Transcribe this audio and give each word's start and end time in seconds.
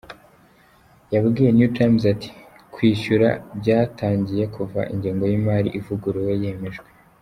Yabwiye 1.13 1.49
New 1.53 1.69
Times 1.77 2.03
ati 2.13 2.29
“Kwishyura 2.73 3.27
byatangiye 3.59 4.43
kuva 4.55 4.79
ingengo 4.93 5.23
y’imari 5.31 5.69
ivuguruye 5.79 6.33
yemejwe. 6.43 6.87